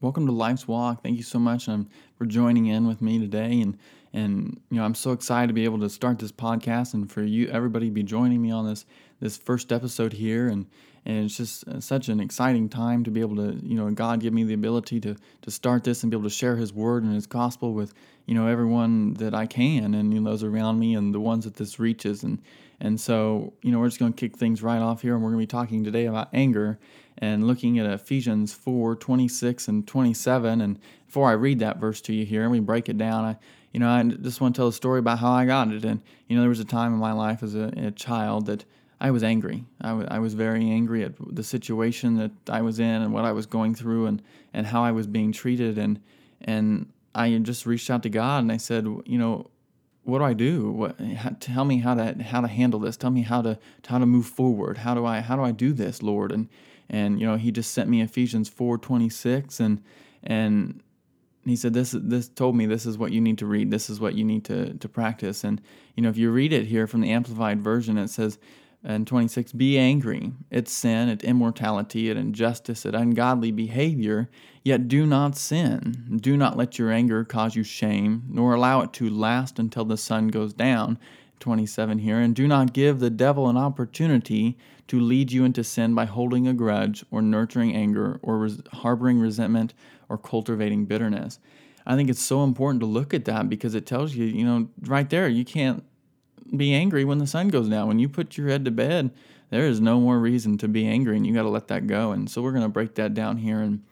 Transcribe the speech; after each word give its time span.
welcome 0.00 0.26
to 0.26 0.32
Life's 0.32 0.68
Walk. 0.68 1.02
Thank 1.02 1.16
you 1.16 1.22
so 1.22 1.38
much 1.38 1.68
um, 1.68 1.88
for 2.16 2.26
joining 2.26 2.66
in 2.66 2.86
with 2.86 3.02
me 3.02 3.18
today, 3.18 3.60
and 3.60 3.76
and 4.12 4.60
you 4.70 4.78
know 4.78 4.84
I'm 4.84 4.94
so 4.94 5.12
excited 5.12 5.48
to 5.48 5.52
be 5.52 5.64
able 5.64 5.80
to 5.80 5.90
start 5.90 6.18
this 6.18 6.32
podcast 6.32 6.94
and 6.94 7.10
for 7.10 7.22
you 7.22 7.48
everybody 7.48 7.86
to 7.86 7.92
be 7.92 8.02
joining 8.02 8.40
me 8.40 8.50
on 8.50 8.66
this 8.66 8.86
this 9.20 9.36
first 9.36 9.72
episode 9.72 10.12
here, 10.12 10.48
and 10.48 10.66
and 11.04 11.24
it's 11.24 11.36
just 11.36 11.66
uh, 11.68 11.80
such 11.80 12.08
an 12.08 12.20
exciting 12.20 12.68
time 12.68 13.04
to 13.04 13.10
be 13.10 13.20
able 13.20 13.36
to 13.36 13.58
you 13.62 13.76
know 13.76 13.90
God 13.90 14.20
give 14.20 14.32
me 14.32 14.44
the 14.44 14.54
ability 14.54 15.00
to 15.00 15.16
to 15.42 15.50
start 15.50 15.84
this 15.84 16.02
and 16.02 16.10
be 16.10 16.16
able 16.16 16.28
to 16.28 16.34
share 16.34 16.56
His 16.56 16.72
Word 16.72 17.02
and 17.02 17.14
His 17.14 17.26
Gospel 17.26 17.72
with 17.72 17.92
you 18.26 18.34
know 18.34 18.46
everyone 18.46 19.14
that 19.14 19.34
I 19.34 19.46
can, 19.46 19.94
and 19.94 20.14
you 20.14 20.20
know 20.20 20.30
those 20.30 20.44
around 20.44 20.78
me 20.78 20.94
and 20.94 21.14
the 21.14 21.20
ones 21.20 21.44
that 21.44 21.54
this 21.54 21.78
reaches, 21.78 22.22
and 22.22 22.40
and 22.80 23.00
so 23.00 23.52
you 23.62 23.72
know 23.72 23.78
we're 23.78 23.88
just 23.88 23.98
going 23.98 24.12
to 24.12 24.18
kick 24.18 24.36
things 24.36 24.62
right 24.62 24.80
off 24.80 25.02
here, 25.02 25.14
and 25.14 25.22
we're 25.22 25.30
going 25.30 25.40
to 25.40 25.46
be 25.46 25.58
talking 25.58 25.84
today 25.84 26.06
about 26.06 26.28
anger 26.32 26.78
and 27.18 27.46
looking 27.46 27.78
at 27.78 27.86
Ephesians 27.86 28.54
4 28.54 28.96
26 28.96 29.68
and 29.68 29.86
27. 29.86 30.60
And 30.60 30.78
before 31.06 31.28
I 31.28 31.32
read 31.32 31.58
that 31.58 31.78
verse 31.78 32.00
to 32.02 32.12
you 32.12 32.24
here 32.24 32.42
and 32.42 32.50
we 32.50 32.60
break 32.60 32.88
it 32.88 32.96
down, 32.96 33.24
I, 33.24 33.36
you 33.72 33.80
know, 33.80 33.88
I 33.88 34.02
just 34.02 34.40
want 34.40 34.54
to 34.54 34.60
tell 34.60 34.68
a 34.68 34.72
story 34.72 35.00
about 35.00 35.18
how 35.18 35.32
I 35.32 35.44
got 35.44 35.70
it. 35.72 35.84
And, 35.84 36.00
you 36.28 36.36
know, 36.36 36.42
there 36.42 36.48
was 36.48 36.60
a 36.60 36.64
time 36.64 36.92
in 36.92 36.98
my 36.98 37.12
life 37.12 37.42
as 37.42 37.54
a, 37.54 37.72
a 37.76 37.90
child 37.90 38.46
that 38.46 38.64
I 39.00 39.10
was 39.10 39.22
angry. 39.22 39.64
I, 39.80 39.88
w- 39.88 40.08
I 40.10 40.18
was 40.20 40.34
very 40.34 40.70
angry 40.70 41.04
at 41.04 41.14
the 41.18 41.42
situation 41.42 42.16
that 42.16 42.30
I 42.48 42.62
was 42.62 42.78
in 42.78 43.02
and 43.02 43.12
what 43.12 43.24
I 43.24 43.32
was 43.32 43.46
going 43.46 43.74
through 43.74 44.06
and, 44.06 44.22
and 44.54 44.66
how 44.66 44.82
I 44.82 44.92
was 44.92 45.06
being 45.06 45.32
treated. 45.32 45.76
And, 45.76 46.00
and 46.40 46.90
I 47.14 47.36
just 47.38 47.66
reached 47.66 47.90
out 47.90 48.02
to 48.04 48.10
God 48.10 48.38
and 48.44 48.52
I 48.52 48.56
said, 48.56 48.84
you 48.84 49.18
know, 49.18 49.50
what 50.08 50.20
do 50.20 50.24
I 50.24 50.32
do? 50.32 50.70
What, 50.70 50.98
how, 50.98 51.36
tell 51.38 51.66
me 51.66 51.78
how 51.78 51.94
to 51.94 52.22
how 52.22 52.40
to 52.40 52.48
handle 52.48 52.80
this. 52.80 52.96
Tell 52.96 53.10
me 53.10 53.22
how 53.22 53.42
to 53.42 53.58
how 53.86 53.98
to 53.98 54.06
move 54.06 54.26
forward. 54.26 54.78
How 54.78 54.94
do 54.94 55.04
I 55.04 55.20
how 55.20 55.36
do 55.36 55.42
I 55.42 55.50
do 55.50 55.74
this, 55.74 56.02
Lord? 56.02 56.32
And 56.32 56.48
and 56.88 57.20
you 57.20 57.26
know 57.26 57.36
he 57.36 57.52
just 57.52 57.72
sent 57.72 57.90
me 57.90 58.00
Ephesians 58.00 58.48
4:26 58.48 59.60
and 59.60 59.82
and 60.22 60.82
he 61.44 61.56
said 61.56 61.74
this 61.74 61.94
this 61.98 62.28
told 62.28 62.56
me 62.56 62.64
this 62.64 62.86
is 62.86 62.96
what 62.96 63.12
you 63.12 63.20
need 63.20 63.36
to 63.38 63.46
read 63.46 63.70
this 63.70 63.90
is 63.90 64.00
what 64.00 64.14
you 64.14 64.24
need 64.24 64.44
to 64.46 64.74
to 64.74 64.88
practice 64.88 65.44
and 65.44 65.60
you 65.94 66.02
know 66.02 66.08
if 66.08 66.16
you 66.16 66.30
read 66.30 66.52
it 66.52 66.66
here 66.66 66.86
from 66.86 67.00
the 67.00 67.10
amplified 67.10 67.60
version 67.60 67.96
it 67.96 68.08
says 68.08 68.38
in 68.84 69.04
26 69.04 69.52
be 69.52 69.76
angry 69.76 70.32
it's 70.50 70.72
sin 70.72 71.08
at 71.08 71.24
immortality 71.24 72.10
at 72.10 72.16
injustice 72.16 72.86
at 72.86 72.94
ungodly 72.94 73.50
behavior 73.50 74.28
yet 74.62 74.88
do 74.88 75.04
not 75.04 75.36
sin 75.36 76.18
do 76.20 76.36
not 76.36 76.56
let 76.56 76.78
your 76.78 76.90
anger 76.90 77.24
cause 77.24 77.56
you 77.56 77.62
shame 77.62 78.22
nor 78.28 78.54
allow 78.54 78.80
it 78.80 78.92
to 78.92 79.10
last 79.10 79.58
until 79.58 79.84
the 79.84 79.96
sun 79.96 80.28
goes 80.28 80.52
down 80.52 80.98
27 81.40 81.98
here, 81.98 82.18
and 82.18 82.34
do 82.34 82.46
not 82.46 82.72
give 82.72 82.98
the 82.98 83.10
devil 83.10 83.48
an 83.48 83.56
opportunity 83.56 84.56
to 84.88 85.00
lead 85.00 85.32
you 85.32 85.44
into 85.44 85.62
sin 85.62 85.94
by 85.94 86.04
holding 86.04 86.46
a 86.46 86.54
grudge 86.54 87.04
or 87.10 87.22
nurturing 87.22 87.74
anger 87.74 88.18
or 88.22 88.38
res- 88.38 88.62
harboring 88.72 89.18
resentment 89.18 89.74
or 90.08 90.18
cultivating 90.18 90.86
bitterness. 90.86 91.38
I 91.86 91.96
think 91.96 92.10
it's 92.10 92.22
so 92.22 92.44
important 92.44 92.80
to 92.80 92.86
look 92.86 93.14
at 93.14 93.24
that 93.26 93.48
because 93.48 93.74
it 93.74 93.86
tells 93.86 94.14
you, 94.14 94.24
you 94.24 94.44
know, 94.44 94.68
right 94.82 95.08
there, 95.08 95.28
you 95.28 95.44
can't 95.44 95.84
be 96.56 96.74
angry 96.74 97.04
when 97.04 97.18
the 97.18 97.26
sun 97.26 97.48
goes 97.48 97.68
down. 97.68 97.88
When 97.88 97.98
you 97.98 98.08
put 98.08 98.36
your 98.36 98.48
head 98.48 98.64
to 98.64 98.70
bed, 98.70 99.10
there 99.50 99.66
is 99.66 99.80
no 99.80 100.00
more 100.00 100.18
reason 100.18 100.58
to 100.58 100.68
be 100.68 100.86
angry 100.86 101.16
and 101.16 101.26
you 101.26 101.34
got 101.34 101.42
to 101.42 101.48
let 101.48 101.68
that 101.68 101.86
go. 101.86 102.12
And 102.12 102.30
so 102.30 102.42
we're 102.42 102.52
going 102.52 102.62
to 102.62 102.68
break 102.68 102.94
that 102.96 103.14
down 103.14 103.38
here 103.38 103.60
and 103.60 103.82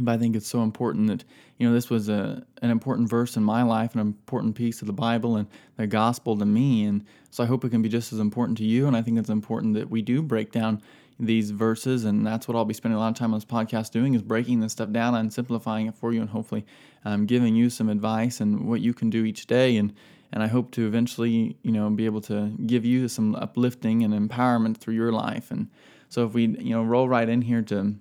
but 0.00 0.12
I 0.12 0.18
think 0.18 0.36
it's 0.36 0.46
so 0.46 0.62
important 0.62 1.08
that 1.08 1.24
you 1.58 1.66
know 1.66 1.74
this 1.74 1.90
was 1.90 2.08
a 2.08 2.44
an 2.62 2.70
important 2.70 3.08
verse 3.08 3.36
in 3.36 3.42
my 3.42 3.62
life, 3.62 3.94
an 3.94 4.00
important 4.00 4.54
piece 4.54 4.80
of 4.80 4.86
the 4.86 4.92
Bible 4.92 5.36
and 5.36 5.48
the 5.76 5.86
gospel 5.86 6.36
to 6.36 6.46
me, 6.46 6.84
and 6.84 7.04
so 7.30 7.42
I 7.42 7.46
hope 7.46 7.64
it 7.64 7.70
can 7.70 7.82
be 7.82 7.88
just 7.88 8.12
as 8.12 8.18
important 8.18 8.58
to 8.58 8.64
you. 8.64 8.86
And 8.86 8.96
I 8.96 9.02
think 9.02 9.18
it's 9.18 9.28
important 9.28 9.74
that 9.74 9.90
we 9.90 10.02
do 10.02 10.22
break 10.22 10.52
down 10.52 10.82
these 11.20 11.50
verses, 11.50 12.04
and 12.04 12.24
that's 12.24 12.46
what 12.46 12.56
I'll 12.56 12.64
be 12.64 12.74
spending 12.74 12.96
a 12.96 13.00
lot 13.00 13.08
of 13.08 13.16
time 13.16 13.34
on 13.34 13.40
this 13.40 13.44
podcast 13.44 13.90
doing 13.90 14.14
is 14.14 14.22
breaking 14.22 14.60
this 14.60 14.72
stuff 14.72 14.92
down 14.92 15.14
and 15.16 15.32
simplifying 15.32 15.86
it 15.86 15.94
for 15.94 16.12
you, 16.12 16.20
and 16.20 16.30
hopefully 16.30 16.64
um, 17.04 17.26
giving 17.26 17.56
you 17.56 17.70
some 17.70 17.88
advice 17.88 18.40
and 18.40 18.68
what 18.68 18.80
you 18.80 18.94
can 18.94 19.10
do 19.10 19.24
each 19.24 19.46
day. 19.46 19.76
And 19.76 19.92
and 20.32 20.42
I 20.42 20.46
hope 20.46 20.70
to 20.72 20.86
eventually 20.86 21.56
you 21.62 21.72
know 21.72 21.88
be 21.90 22.06
able 22.06 22.20
to 22.22 22.52
give 22.66 22.84
you 22.84 23.08
some 23.08 23.34
uplifting 23.34 24.02
and 24.02 24.12
empowerment 24.12 24.78
through 24.78 24.94
your 24.94 25.12
life. 25.12 25.50
And 25.50 25.68
so 26.08 26.24
if 26.26 26.34
we 26.34 26.46
you 26.46 26.70
know 26.70 26.82
roll 26.82 27.08
right 27.08 27.28
in 27.28 27.42
here 27.42 27.62
to 27.62 27.94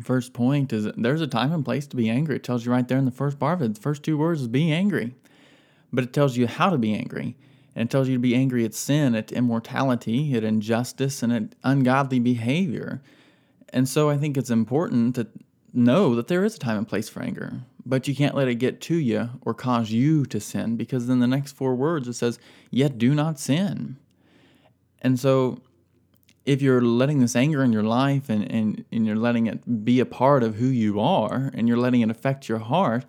First 0.00 0.32
point 0.32 0.72
is 0.72 0.88
there's 0.96 1.20
a 1.20 1.26
time 1.26 1.52
and 1.52 1.64
place 1.64 1.86
to 1.88 1.96
be 1.96 2.08
angry. 2.08 2.36
It 2.36 2.44
tells 2.44 2.64
you 2.64 2.72
right 2.72 2.86
there 2.86 2.96
in 2.96 3.04
the 3.04 3.10
first 3.10 3.38
part 3.38 3.60
of 3.60 3.62
it. 3.62 3.74
The 3.74 3.80
first 3.80 4.02
two 4.02 4.16
words 4.16 4.40
is 4.40 4.48
be 4.48 4.72
angry. 4.72 5.14
But 5.92 6.04
it 6.04 6.12
tells 6.14 6.36
you 6.36 6.46
how 6.46 6.70
to 6.70 6.78
be 6.78 6.94
angry. 6.94 7.36
And 7.74 7.88
it 7.88 7.90
tells 7.90 8.08
you 8.08 8.14
to 8.14 8.20
be 8.20 8.34
angry 8.34 8.64
at 8.64 8.74
sin, 8.74 9.14
at 9.14 9.32
immortality, 9.32 10.34
at 10.34 10.44
injustice, 10.44 11.22
and 11.22 11.32
at 11.32 11.54
ungodly 11.62 12.20
behavior. 12.20 13.02
And 13.70 13.88
so 13.88 14.08
I 14.08 14.16
think 14.16 14.36
it's 14.36 14.50
important 14.50 15.14
to 15.16 15.26
know 15.74 16.14
that 16.14 16.28
there 16.28 16.44
is 16.44 16.56
a 16.56 16.58
time 16.58 16.78
and 16.78 16.88
place 16.88 17.08
for 17.08 17.22
anger. 17.22 17.60
But 17.84 18.06
you 18.06 18.14
can't 18.14 18.36
let 18.36 18.48
it 18.48 18.56
get 18.56 18.80
to 18.82 18.94
you 18.94 19.30
or 19.42 19.54
cause 19.54 19.90
you 19.90 20.24
to 20.26 20.40
sin 20.40 20.76
because 20.76 21.06
then 21.06 21.18
the 21.18 21.26
next 21.26 21.52
four 21.52 21.74
words 21.74 22.06
it 22.06 22.14
says, 22.14 22.38
Yet 22.70 22.98
do 22.98 23.14
not 23.14 23.40
sin. 23.40 23.96
And 25.00 25.18
so 25.18 25.60
if 26.44 26.62
you're 26.62 26.80
letting 26.82 27.20
this 27.20 27.36
anger 27.36 27.62
in 27.62 27.72
your 27.72 27.82
life 27.82 28.28
and, 28.28 28.50
and, 28.50 28.84
and 28.92 29.06
you're 29.06 29.16
letting 29.16 29.46
it 29.46 29.84
be 29.84 30.00
a 30.00 30.06
part 30.06 30.42
of 30.42 30.56
who 30.56 30.66
you 30.66 31.00
are 31.00 31.50
and 31.54 31.68
you're 31.68 31.76
letting 31.76 32.00
it 32.00 32.10
affect 32.10 32.48
your 32.48 32.58
heart, 32.58 33.04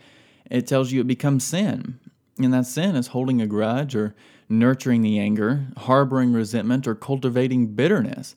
it 0.50 0.68
tells 0.68 0.92
you 0.92 1.02
it 1.02 1.08
becomes 1.08 1.44
sin. 1.44 2.00
And 2.40 2.54
that 2.54 2.66
sin 2.66 2.96
is 2.96 3.08
holding 3.08 3.42
a 3.42 3.48
grudge 3.48 3.96
or 3.96 4.16
nurturing 4.50 5.02
the 5.02 5.20
anger, 5.20 5.68
harboring 5.78 6.34
resentment, 6.34 6.88
or 6.88 6.96
cultivating 6.96 7.68
bitterness. 7.68 8.36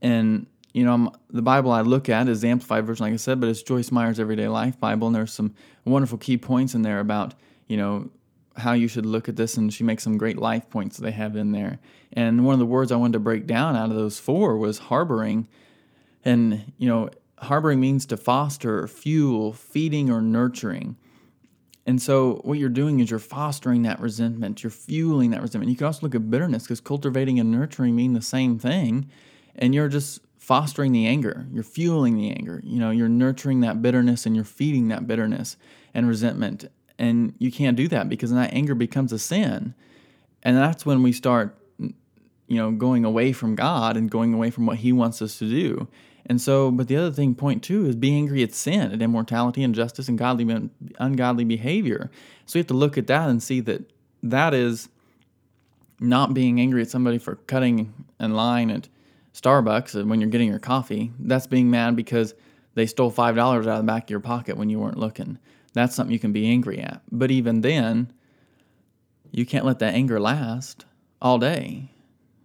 And, 0.00 0.46
you 0.72 0.84
know, 0.84 1.12
the 1.30 1.42
Bible 1.42 1.72
I 1.72 1.80
look 1.80 2.08
at 2.08 2.28
is 2.28 2.40
the 2.40 2.48
Amplified 2.48 2.86
Version, 2.86 3.04
like 3.04 3.14
I 3.14 3.16
said, 3.16 3.40
but 3.40 3.48
it's 3.48 3.62
Joyce 3.62 3.90
Meyer's 3.90 4.20
Everyday 4.20 4.48
Life 4.48 4.78
Bible. 4.78 5.08
And 5.08 5.16
there's 5.16 5.32
some 5.32 5.54
wonderful 5.84 6.18
key 6.18 6.36
points 6.36 6.74
in 6.74 6.82
there 6.82 7.00
about, 7.00 7.34
you 7.66 7.76
know, 7.76 8.10
how 8.56 8.72
you 8.72 8.88
should 8.88 9.06
look 9.06 9.28
at 9.28 9.36
this, 9.36 9.56
and 9.56 9.72
she 9.72 9.84
makes 9.84 10.02
some 10.02 10.18
great 10.18 10.36
life 10.36 10.68
points 10.68 10.96
that 10.96 11.04
they 11.04 11.12
have 11.12 11.36
in 11.36 11.52
there. 11.52 11.78
And 12.12 12.44
one 12.44 12.54
of 12.54 12.58
the 12.58 12.66
words 12.66 12.92
I 12.92 12.96
wanted 12.96 13.14
to 13.14 13.20
break 13.20 13.46
down 13.46 13.76
out 13.76 13.90
of 13.90 13.96
those 13.96 14.18
four 14.18 14.56
was 14.56 14.78
harboring. 14.78 15.48
And, 16.24 16.72
you 16.76 16.88
know, 16.88 17.10
harboring 17.38 17.80
means 17.80 18.04
to 18.06 18.16
foster, 18.16 18.86
fuel, 18.88 19.52
feeding, 19.52 20.10
or 20.10 20.20
nurturing. 20.20 20.96
And 21.86 22.02
so, 22.02 22.40
what 22.44 22.58
you're 22.58 22.68
doing 22.68 23.00
is 23.00 23.08
you're 23.08 23.18
fostering 23.18 23.82
that 23.82 23.98
resentment, 24.00 24.62
you're 24.62 24.70
fueling 24.70 25.30
that 25.30 25.40
resentment. 25.40 25.70
You 25.70 25.76
can 25.76 25.86
also 25.86 26.02
look 26.02 26.14
at 26.14 26.30
bitterness 26.30 26.64
because 26.64 26.80
cultivating 26.80 27.40
and 27.40 27.50
nurturing 27.50 27.96
mean 27.96 28.12
the 28.12 28.20
same 28.20 28.58
thing. 28.58 29.08
And 29.56 29.74
you're 29.74 29.88
just 29.88 30.20
fostering 30.48 30.92
the 30.92 31.06
anger, 31.06 31.46
you're 31.52 31.62
fueling 31.62 32.16
the 32.16 32.30
anger. 32.30 32.62
You 32.64 32.78
know, 32.78 32.88
you're 32.90 33.06
nurturing 33.06 33.60
that 33.60 33.82
bitterness 33.82 34.24
and 34.24 34.34
you're 34.34 34.46
feeding 34.46 34.88
that 34.88 35.06
bitterness 35.06 35.58
and 35.92 36.08
resentment. 36.08 36.64
And 36.98 37.34
you 37.38 37.52
can't 37.52 37.76
do 37.76 37.86
that 37.88 38.08
because 38.08 38.30
that 38.30 38.54
anger 38.54 38.74
becomes 38.74 39.12
a 39.12 39.18
sin. 39.18 39.74
And 40.42 40.56
that's 40.56 40.86
when 40.86 41.02
we 41.02 41.12
start, 41.12 41.54
you 41.78 41.92
know, 42.48 42.70
going 42.70 43.04
away 43.04 43.34
from 43.34 43.56
God 43.56 43.94
and 43.98 44.10
going 44.10 44.32
away 44.32 44.48
from 44.48 44.64
what 44.64 44.78
He 44.78 44.90
wants 44.90 45.20
us 45.20 45.38
to 45.38 45.50
do. 45.50 45.86
And 46.24 46.40
so, 46.40 46.70
but 46.70 46.88
the 46.88 46.96
other 46.96 47.12
thing, 47.12 47.34
point 47.34 47.62
two, 47.62 47.84
is 47.84 47.94
be 47.94 48.14
angry 48.14 48.42
at 48.42 48.54
sin, 48.54 48.90
at 48.90 49.02
immortality, 49.02 49.62
injustice, 49.62 50.08
and 50.08 50.16
godly, 50.16 50.70
ungodly 50.98 51.44
behavior. 51.44 52.10
So 52.46 52.58
you 52.58 52.60
have 52.60 52.68
to 52.68 52.74
look 52.74 52.96
at 52.96 53.06
that 53.08 53.28
and 53.28 53.42
see 53.42 53.60
that 53.60 53.82
that 54.22 54.54
is 54.54 54.88
not 56.00 56.32
being 56.32 56.58
angry 56.58 56.80
at 56.80 56.88
somebody 56.88 57.18
for 57.18 57.34
cutting 57.36 57.92
in 58.18 58.32
line 58.32 58.70
at 58.70 58.88
Starbucks 59.40 60.06
when 60.06 60.20
you're 60.20 60.30
getting 60.30 60.48
your 60.48 60.58
coffee. 60.58 61.12
That's 61.18 61.46
being 61.46 61.70
mad 61.70 61.96
because 61.96 62.34
they 62.74 62.86
stole 62.86 63.12
$5 63.12 63.38
out 63.38 63.58
of 63.58 63.64
the 63.64 63.82
back 63.82 64.04
of 64.04 64.10
your 64.10 64.20
pocket 64.20 64.56
when 64.56 64.70
you 64.70 64.78
weren't 64.78 64.98
looking 64.98 65.38
that's 65.78 65.94
something 65.94 66.12
you 66.12 66.18
can 66.18 66.32
be 66.32 66.48
angry 66.48 66.80
at. 66.80 67.02
But 67.10 67.30
even 67.30 67.60
then, 67.60 68.12
you 69.30 69.46
can't 69.46 69.64
let 69.64 69.78
that 69.78 69.94
anger 69.94 70.20
last 70.20 70.84
all 71.20 71.38
day. 71.38 71.90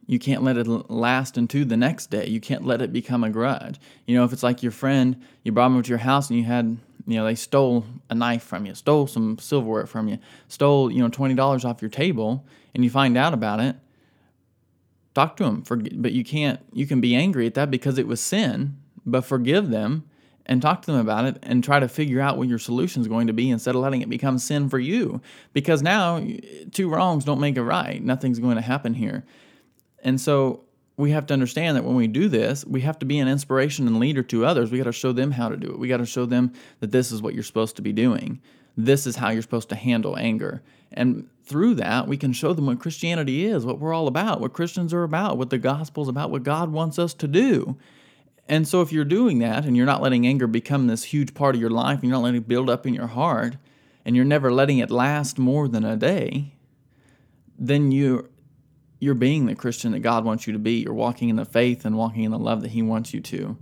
You 0.06 0.20
can't 0.20 0.44
let 0.44 0.58
it 0.58 0.68
last 0.68 1.38
into 1.38 1.64
the 1.64 1.78
next 1.78 2.10
day. 2.10 2.28
You 2.28 2.42
can't 2.42 2.66
let 2.66 2.82
it 2.82 2.92
become 2.92 3.24
a 3.24 3.30
grudge. 3.30 3.80
You 4.06 4.18
know, 4.18 4.26
if 4.26 4.34
it's 4.34 4.44
like 4.44 4.62
your 4.62 4.72
friend, 4.72 5.22
you 5.44 5.52
brought 5.52 5.70
them 5.70 5.82
to 5.82 5.90
your 5.90 5.98
house 5.98 6.30
and 6.30 6.38
you 6.38 6.46
had, 6.46 6.78
you 7.08 7.16
know, 7.16 7.26
they 7.26 7.36
stole 7.36 7.86
a 8.10 8.16
knife 8.16 8.44
from 8.44 8.66
you, 8.66 8.76
stole 8.76 9.08
some 9.08 9.38
silverware 9.40 9.88
from 9.88 10.10
you, 10.10 10.20
stole, 10.50 10.92
you 10.92 11.02
know, 11.02 11.10
$20 11.10 11.66
off 11.66 11.82
your 11.82 11.90
table, 11.90 12.46
and 12.76 12.84
you 12.84 12.90
find 12.90 13.18
out 13.18 13.34
about 13.34 13.62
it, 13.62 13.78
talk 15.14 15.38
to 15.38 15.44
them. 15.44 15.64
For, 15.64 15.78
but 15.78 16.12
you 16.12 16.24
can't, 16.24 16.60
you 16.72 16.86
can 16.86 17.02
be 17.02 17.16
angry 17.16 17.46
at 17.48 17.54
that 17.56 17.72
because 17.72 17.98
it 17.98 18.08
was 18.08 18.22
sin, 18.22 18.78
but 19.06 19.22
forgive 19.22 19.70
them 19.70 20.04
and 20.46 20.62
talk 20.62 20.82
to 20.82 20.92
them 20.92 21.00
about 21.00 21.26
it 21.26 21.38
and 21.44 21.64
try 21.64 21.80
to 21.80 21.88
figure 21.88 22.20
out 22.20 22.38
what 22.38 22.48
your 22.48 22.60
solution 22.60 23.02
is 23.02 23.08
going 23.08 23.28
to 23.28 23.34
be 23.34 23.50
instead 23.50 23.76
of 23.76 23.82
letting 23.82 24.02
it 24.02 24.10
become 24.10 24.38
sin 24.38 24.70
for 24.70 24.80
you. 24.80 25.22
Because 25.54 25.82
now, 25.82 26.18
eh, 26.18 26.40
two 26.72 26.90
wrongs 26.90 27.24
don't 27.24 27.40
make 27.40 27.58
a 27.58 27.64
right. 27.64 28.04
Nothing's 28.04 28.40
going 28.40 28.56
to 28.56 28.62
happen 28.62 28.94
here. 28.94 29.24
And 30.04 30.20
so 30.20 30.66
we 30.96 31.12
have 31.12 31.26
to 31.28 31.34
understand 31.34 31.76
that 31.76 31.84
when 31.84 31.96
we 31.96 32.08
do 32.08 32.30
this, 32.30 32.66
we 32.66 32.82
have 32.82 33.00
to 33.00 33.06
be 33.06 33.20
an 33.20 33.28
inspiration 33.28 33.88
and 33.88 34.00
leader 34.00 34.24
to 34.24 34.46
others. 34.46 34.72
We 34.72 34.78
got 34.78 34.84
to 34.86 34.92
show 34.92 35.12
them 35.12 35.32
how 35.32 35.50
to 35.50 35.58
do 35.58 35.70
it. 35.70 35.80
We 35.80 35.88
got 35.88 35.98
to 35.98 36.06
show 36.06 36.26
them 36.26 36.54
that 36.82 36.92
this 36.92 37.12
is 37.12 37.22
what 37.22 37.34
you're 37.34 37.44
supposed 37.44 37.76
to 37.78 37.82
be 37.82 37.94
doing. 37.94 38.42
This 38.78 39.08
is 39.08 39.16
how 39.16 39.30
you're 39.30 39.42
supposed 39.42 39.70
to 39.70 39.76
handle 39.76 40.18
anger. 40.18 40.62
And 40.92 41.28
through 41.44 41.76
that, 41.76 42.08
we 42.08 42.18
can 42.18 42.32
show 42.34 42.54
them 42.54 42.68
what 42.68 42.80
Christianity 42.80 43.46
is, 43.46 43.66
what 43.66 43.80
we're 43.80 43.94
all 43.94 44.08
about, 44.08 44.40
what 44.40 44.54
Christians 44.54 44.94
are 44.94 45.04
about, 45.04 45.38
what 45.38 45.50
the 45.50 45.58
gospel 45.58 46.04
is 46.04 46.10
about, 46.10 46.30
what 46.32 46.44
God 46.44 46.72
wants 46.72 47.00
us 47.00 47.14
to 47.16 47.28
do 47.28 47.78
And 48.48 48.68
so 48.68 48.82
if 48.82 48.92
you're 48.92 49.06
doing 49.06 49.40
that 49.40 49.66
and 49.66 49.78
you're 49.78 49.86
not 49.86 50.02
letting 50.02 50.28
anger 50.28 50.48
become 50.48 50.88
this 50.88 51.06
huge 51.06 51.34
part 51.34 51.56
of 51.56 51.62
your 51.62 51.70
life 51.70 51.96
and 51.96 52.04
you're 52.04 52.18
not 52.18 52.24
letting 52.24 52.42
it 52.42 52.48
build 52.48 52.70
up 52.70 52.86
in 52.86 52.94
your 52.94 53.08
heart 53.08 53.58
and 54.06 54.16
you're 54.16 54.26
never 54.26 54.52
letting 54.52 54.80
it 54.80 54.92
last 54.92 55.40
more 55.40 55.68
than 55.68 55.86
a 55.86 55.96
day, 55.96 56.54
then 57.58 57.92
you 57.92 58.30
you're 59.04 59.16
being 59.16 59.48
the 59.48 59.56
Christian 59.56 59.92
that 59.92 60.00
God 60.00 60.24
wants 60.24 60.48
you 60.48 60.54
to 60.54 60.60
be. 60.60 60.76
You're 60.76 60.94
walking 60.94 61.28
in 61.28 61.36
the 61.36 61.44
faith 61.44 61.84
and 61.84 61.98
walking 61.98 62.24
in 62.24 62.32
the 62.32 62.40
love 62.40 62.62
that 62.62 62.72
he 62.72 62.82
wants 62.82 63.14
you 63.14 63.20
to. 63.20 63.58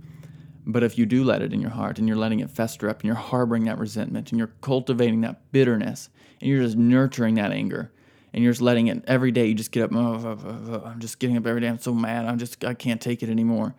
But 0.64 0.84
if 0.84 0.96
you 0.96 1.04
do 1.04 1.24
let 1.24 1.42
it 1.42 1.52
in 1.52 1.60
your 1.60 1.72
heart 1.72 1.98
and 1.98 2.06
you're 2.06 2.16
letting 2.16 2.38
it 2.38 2.48
fester 2.48 2.88
up 2.88 3.00
and 3.00 3.06
you're 3.06 3.16
harboring 3.16 3.64
that 3.64 3.76
resentment 3.76 4.30
and 4.30 4.38
you're 4.38 4.52
cultivating 4.60 5.22
that 5.22 5.50
bitterness 5.50 6.10
and 6.40 6.48
you're 6.48 6.62
just 6.62 6.76
nurturing 6.76 7.34
that 7.34 7.50
anger 7.50 7.90
and 8.32 8.44
you're 8.44 8.52
just 8.52 8.62
letting 8.62 8.86
it 8.86 9.02
every 9.08 9.32
day, 9.32 9.46
you 9.46 9.54
just 9.54 9.72
get 9.72 9.82
up, 9.82 9.90
oh, 9.92 9.98
oh, 10.24 10.38
oh, 10.46 10.82
I'm 10.86 11.00
just 11.00 11.18
getting 11.18 11.36
up 11.36 11.44
every 11.44 11.60
day. 11.60 11.66
I'm 11.66 11.80
so 11.80 11.92
mad. 11.92 12.24
I'm 12.26 12.38
just, 12.38 12.64
I 12.64 12.74
can't 12.74 13.00
take 13.00 13.24
it 13.24 13.28
anymore. 13.28 13.74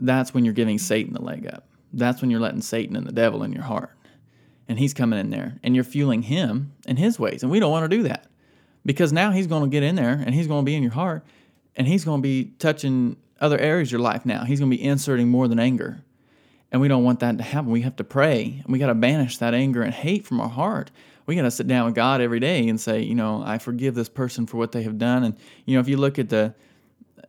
That's 0.00 0.34
when 0.34 0.44
you're 0.44 0.54
giving 0.54 0.78
Satan 0.78 1.14
the 1.14 1.22
leg 1.22 1.46
up. 1.46 1.68
That's 1.92 2.20
when 2.20 2.30
you're 2.32 2.40
letting 2.40 2.62
Satan 2.62 2.96
and 2.96 3.06
the 3.06 3.12
devil 3.12 3.44
in 3.44 3.52
your 3.52 3.62
heart. 3.62 3.96
And 4.66 4.76
he's 4.76 4.92
coming 4.92 5.20
in 5.20 5.30
there 5.30 5.60
and 5.62 5.76
you're 5.76 5.84
fueling 5.84 6.22
him 6.22 6.72
and 6.84 6.98
his 6.98 7.16
ways. 7.16 7.44
And 7.44 7.52
we 7.52 7.60
don't 7.60 7.70
want 7.70 7.88
to 7.88 7.96
do 7.96 8.02
that 8.02 8.26
because 8.84 9.12
now 9.12 9.30
he's 9.30 9.46
going 9.46 9.62
to 9.62 9.68
get 9.68 9.82
in 9.82 9.94
there 9.94 10.22
and 10.24 10.34
he's 10.34 10.46
going 10.46 10.64
to 10.64 10.66
be 10.66 10.74
in 10.74 10.82
your 10.82 10.92
heart 10.92 11.24
and 11.76 11.86
he's 11.86 12.04
going 12.04 12.20
to 12.20 12.22
be 12.22 12.52
touching 12.58 13.16
other 13.40 13.58
areas 13.58 13.88
of 13.88 13.92
your 13.92 14.00
life 14.00 14.26
now. 14.26 14.44
He's 14.44 14.58
going 14.58 14.70
to 14.70 14.76
be 14.76 14.82
inserting 14.82 15.28
more 15.28 15.48
than 15.48 15.58
anger. 15.58 16.02
And 16.70 16.80
we 16.80 16.88
don't 16.88 17.04
want 17.04 17.20
that 17.20 17.38
to 17.38 17.44
happen. 17.44 17.70
We 17.70 17.82
have 17.82 17.96
to 17.96 18.04
pray. 18.04 18.62
We 18.66 18.78
got 18.78 18.88
to 18.88 18.94
banish 18.94 19.38
that 19.38 19.54
anger 19.54 19.82
and 19.82 19.94
hate 19.94 20.26
from 20.26 20.40
our 20.40 20.48
heart. 20.48 20.90
We 21.24 21.34
got 21.34 21.42
to 21.42 21.50
sit 21.50 21.66
down 21.66 21.86
with 21.86 21.94
God 21.94 22.20
every 22.20 22.40
day 22.40 22.68
and 22.68 22.80
say, 22.80 23.02
you 23.02 23.14
know, 23.14 23.42
I 23.44 23.58
forgive 23.58 23.94
this 23.94 24.08
person 24.08 24.46
for 24.46 24.56
what 24.56 24.72
they 24.72 24.82
have 24.82 24.98
done. 24.98 25.24
And 25.24 25.36
you 25.66 25.74
know, 25.74 25.80
if 25.80 25.88
you 25.88 25.96
look 25.96 26.18
at 26.18 26.30
the, 26.30 26.54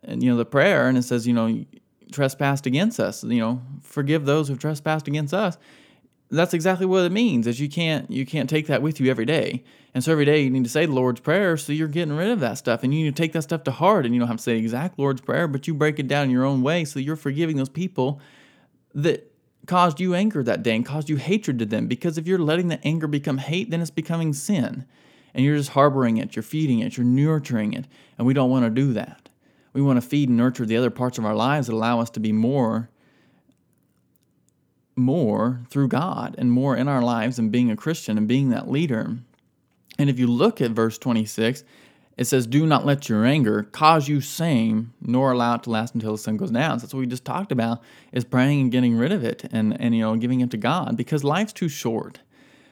you 0.07 0.30
know, 0.30 0.38
the 0.38 0.46
prayer 0.46 0.88
and 0.88 0.98
it 0.98 1.04
says, 1.04 1.28
you 1.28 1.34
know, 1.34 1.66
trespassed 2.12 2.66
against 2.66 3.00
us, 3.00 3.24
you 3.24 3.40
know, 3.40 3.62
forgive 3.81 4.25
those 4.25 4.48
who've 4.48 4.60
trespassed 4.60 5.07
against 5.07 5.34
us. 5.34 5.57
That's 6.31 6.54
exactly 6.54 6.86
what 6.86 7.06
it 7.06 7.12
means. 7.12 7.48
Is 7.48 7.60
you 7.60 7.70
can't 7.70 8.10
you 8.12 8.26
can't 8.26 8.50
take 8.50 8.68
that 8.68 8.81
with 8.81 9.00
you 9.00 9.10
every 9.10 9.26
day. 9.26 9.64
And 9.94 10.04
so 10.04 10.12
every 10.12 10.26
day 10.26 10.42
you 10.42 10.52
need 10.52 10.64
to 10.64 10.70
say 10.70 10.86
the 10.86 10.92
Lord's 10.92 11.20
Prayer 11.20 11.58
so 11.58 11.74
you're 11.74 11.88
getting 11.88 12.16
rid 12.16 12.30
of 12.30 12.40
that 12.42 12.58
stuff. 12.60 12.84
And 12.84 12.94
you 12.94 13.04
need 13.04 13.16
to 13.16 13.22
take 13.22 13.34
that 13.34 13.42
stuff 13.42 13.64
to 13.64 13.72
heart. 13.72 14.06
And 14.06 14.14
you 14.14 14.20
don't 14.20 14.28
have 14.28 14.38
to 14.38 14.44
say 14.44 14.58
exact 14.58 15.00
Lord's 15.00 15.22
Prayer, 15.22 15.48
but 15.48 15.68
you 15.68 15.74
break 15.74 15.98
it 16.00 16.08
down 16.08 16.26
in 16.26 16.30
your 16.30 16.46
own 16.46 16.62
way 16.62 16.86
so 16.86 17.00
you're 17.00 17.16
forgiving 17.16 17.58
those 17.58 17.70
people 17.70 18.22
that 18.94 19.31
caused 19.66 20.00
you 20.00 20.14
anger 20.14 20.44
that 20.44 20.64
day 20.64 20.76
and 20.76 20.86
caused 20.86 21.10
you 21.10 21.18
hatred 21.18 21.58
to 21.60 21.66
them. 21.66 21.88
Because 21.88 22.18
if 22.18 22.28
you're 22.28 22.40
letting 22.40 22.68
the 22.68 22.86
anger 22.86 23.08
become 23.08 23.40
hate, 23.40 23.72
then 23.72 23.82
it's 23.82 23.92
becoming 23.92 24.34
sin. 24.34 24.86
And 25.34 25.46
you're 25.46 25.58
just 25.58 25.72
harboring 25.72 26.18
it, 26.18 26.36
you're 26.36 26.44
feeding 26.44 26.80
it, 26.80 26.98
you're 26.98 27.06
nurturing 27.06 27.74
it. 27.74 27.86
And 28.18 28.25
we 28.25 28.34
don't 28.34 28.50
want 28.50 28.66
to 28.66 28.70
do 28.70 28.94
that. 28.94 29.30
We 29.74 29.82
want 29.82 30.02
to 30.02 30.08
feed 30.08 30.30
and 30.30 30.38
nurture 30.38 30.66
the 30.66 30.78
other 30.78 30.90
parts 30.90 31.18
of 31.18 31.25
our 31.25 31.36
lives 31.36 31.68
that 31.68 31.74
allow 31.74 32.00
us 32.00 32.10
to 32.12 32.20
be 32.20 32.32
more 32.32 32.90
more 35.00 35.62
through 35.69 35.88
God 35.88 36.36
and 36.38 36.51
more 36.51 36.75
in 36.75 36.88
our 36.88 37.01
lives 37.01 37.40
and 37.40 37.51
being 37.51 37.72
a 37.72 37.75
Christian 37.75 38.18
and 38.18 38.28
being 38.28 38.50
that 38.50 38.69
leader. 38.69 39.18
And 39.98 40.10
if 40.10 40.19
you 40.19 40.28
look 40.28 40.62
at 40.62 40.72
verse 40.72 40.98
26, 40.98 41.63
it 42.18 42.25
says, 42.25 42.46
Do 42.46 42.66
not 42.66 42.86
let 42.86 43.07
your 43.07 43.25
anger 43.25 43.63
cause 43.63 44.07
you 44.07 44.19
shame, 44.19 44.94
nor 45.01 45.31
allow 45.31 45.56
it 45.56 45.63
to 45.63 45.69
last 45.69 45.96
until 45.96 46.12
the 46.12 46.18
sun 46.18 46.38
goes 46.38 46.51
down. 46.51 46.78
So 46.78 46.84
that's 46.84 46.94
what 46.94 47.00
we 47.00 47.07
just 47.07 47.25
talked 47.25 47.51
about, 47.51 47.81
is 48.12 48.25
praying 48.25 48.62
and 48.62 48.72
getting 48.72 48.98
rid 48.98 49.12
of 49.12 49.24
it 49.24 49.46
and, 49.51 49.80
and 49.80 49.96
you 49.96 50.01
know, 50.01 50.16
giving 50.18 50.42
it 50.42 50.51
to 50.51 50.57
God 50.57 50.98
because 50.98 51.24
life's 51.24 51.54
too 51.54 51.69
short. 51.69 52.19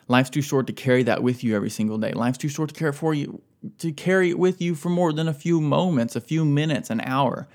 Life's 0.09 0.29
too 0.29 0.41
short 0.41 0.67
to 0.67 0.73
carry 0.73 1.03
that 1.03 1.23
with 1.23 1.43
you 1.43 1.55
every 1.55 1.69
single 1.69 1.97
day. 1.97 2.11
Life's 2.11 2.37
too 2.37 2.49
short 2.49 2.69
to 2.69 2.75
carry 2.75 2.93
for 2.93 3.13
you 3.13 3.41
to 3.79 3.91
carry 3.91 4.29
it 4.29 4.39
with 4.39 4.61
you 4.61 4.75
for 4.75 4.89
more 4.89 5.11
than 5.11 5.27
a 5.27 5.33
few 5.33 5.59
moments, 5.59 6.15
a 6.15 6.21
few 6.21 6.45
minutes, 6.45 6.89
an 6.89 7.01
hour. 7.01 7.47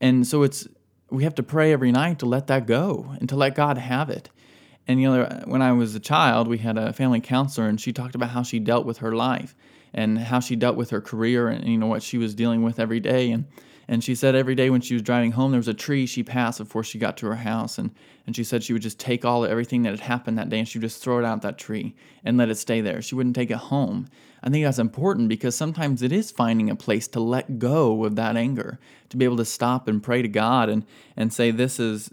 And 0.00 0.26
so 0.26 0.42
it's 0.42 0.68
we 1.10 1.24
have 1.24 1.34
to 1.36 1.42
pray 1.42 1.72
every 1.72 1.92
night 1.92 2.18
to 2.20 2.26
let 2.26 2.46
that 2.48 2.66
go 2.66 3.14
and 3.18 3.28
to 3.28 3.36
let 3.36 3.54
God 3.54 3.78
have 3.78 4.10
it. 4.10 4.30
And 4.86 5.00
you 5.00 5.10
know, 5.10 5.42
when 5.44 5.60
I 5.60 5.72
was 5.72 5.94
a 5.94 6.00
child, 6.00 6.48
we 6.48 6.58
had 6.58 6.78
a 6.78 6.92
family 6.92 7.20
counselor, 7.20 7.68
and 7.68 7.80
she 7.80 7.92
talked 7.92 8.14
about 8.14 8.30
how 8.30 8.42
she 8.42 8.58
dealt 8.58 8.86
with 8.86 8.98
her 8.98 9.14
life 9.14 9.54
and 9.92 10.18
how 10.18 10.40
she 10.40 10.56
dealt 10.56 10.76
with 10.76 10.90
her 10.90 11.00
career, 11.00 11.48
and 11.48 11.66
you 11.66 11.78
know 11.78 11.86
what 11.86 12.02
she 12.02 12.18
was 12.18 12.34
dealing 12.34 12.62
with 12.62 12.78
every 12.78 13.00
day. 13.00 13.30
And 13.30 13.46
and 13.88 14.04
she 14.04 14.14
said 14.14 14.34
every 14.34 14.54
day 14.54 14.68
when 14.68 14.82
she 14.82 14.92
was 14.94 15.02
driving 15.02 15.32
home, 15.32 15.50
there 15.50 15.58
was 15.58 15.66
a 15.66 15.74
tree 15.74 16.04
she 16.04 16.22
passed 16.22 16.58
before 16.58 16.84
she 16.84 16.98
got 16.98 17.16
to 17.16 17.26
her 17.26 17.36
house, 17.36 17.78
and 17.78 17.90
and 18.26 18.36
she 18.36 18.44
said 18.44 18.62
she 18.62 18.74
would 18.74 18.82
just 18.82 19.00
take 19.00 19.24
all 19.24 19.46
everything 19.46 19.82
that 19.82 19.90
had 19.90 20.00
happened 20.00 20.38
that 20.38 20.50
day, 20.50 20.58
and 20.58 20.68
she 20.68 20.78
would 20.78 20.84
just 20.84 21.02
throw 21.02 21.18
it 21.18 21.24
out 21.24 21.40
that 21.42 21.56
tree 21.58 21.94
and 22.22 22.36
let 22.36 22.50
it 22.50 22.56
stay 22.56 22.82
there. 22.82 23.00
She 23.00 23.14
wouldn't 23.14 23.34
take 23.34 23.50
it 23.50 23.56
home. 23.56 24.06
I 24.42 24.50
think 24.50 24.64
that's 24.64 24.78
important 24.78 25.28
because 25.28 25.56
sometimes 25.56 26.02
it 26.02 26.12
is 26.12 26.30
finding 26.30 26.70
a 26.70 26.76
place 26.76 27.08
to 27.08 27.20
let 27.20 27.58
go 27.58 28.04
of 28.04 28.14
that 28.16 28.36
anger, 28.36 28.78
to 29.08 29.16
be 29.16 29.24
able 29.24 29.38
to 29.38 29.44
stop 29.44 29.88
and 29.88 30.02
pray 30.02 30.20
to 30.22 30.28
God 30.28 30.68
and 30.68 30.84
and 31.16 31.32
say, 31.32 31.50
"This 31.50 31.80
is 31.80 32.12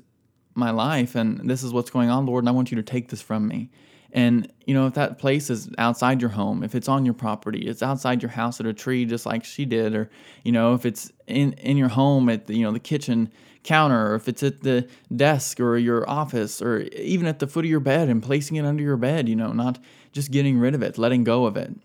my 0.56 0.71
life 0.71 1.16
and 1.16 1.50
this 1.50 1.62
is 1.62 1.74
what's 1.74 1.89
going 1.89 2.10
on, 2.10 2.25
Lord, 2.25 2.44
and 2.44 2.50
I 2.50 2.54
want 2.54 2.71
you 2.71 2.78
to 2.78 2.83
take 2.83 3.10
this 3.10 3.21
from 3.21 3.48
me. 3.48 3.69
And, 4.16 4.50
you 4.66 4.74
know, 4.74 4.88
if 4.88 4.94
that 4.94 5.20
place 5.20 5.50
is 5.50 5.70
outside 5.78 6.22
your 6.22 6.30
home, 6.30 6.64
if 6.64 6.74
it's 6.74 6.88
on 6.88 7.04
your 7.04 7.14
property, 7.14 7.68
it's 7.68 7.84
outside 7.84 8.22
your 8.22 8.32
house 8.32 8.62
at 8.62 8.66
a 8.66 8.72
tree, 8.72 9.04
just 9.04 9.26
like 9.26 9.44
she 9.44 9.66
did, 9.66 9.94
or, 9.94 10.10
you 10.46 10.54
know, 10.54 10.74
if 10.74 10.86
it's 10.86 11.12
in, 11.28 11.52
in 11.54 11.76
your 11.76 11.90
home 11.90 12.30
at 12.30 12.48
the, 12.48 12.56
you 12.56 12.64
know, 12.64 12.72
the 12.72 12.80
kitchen 12.80 13.30
counter, 13.64 14.12
or 14.12 14.16
if 14.16 14.30
it's 14.30 14.42
at 14.42 14.62
the 14.62 14.88
desk 15.14 15.60
or 15.60 15.78
your 15.78 16.10
office, 16.10 16.62
or 16.62 16.80
even 16.94 17.28
at 17.28 17.40
the 17.40 17.48
foot 17.48 17.66
of 17.66 17.70
your 17.70 17.82
bed 17.82 18.08
and 18.08 18.24
placing 18.24 18.56
it 18.56 18.66
under 18.66 18.82
your 18.82 18.96
bed, 18.96 19.28
you 19.28 19.36
know, 19.36 19.52
not 19.52 19.80
just 20.14 20.32
getting 20.32 20.58
rid 20.58 20.74
of 20.74 20.82
it, 20.82 20.98
letting 20.98 21.26
go 21.26 21.46
of 21.46 21.58
it. 21.58 21.76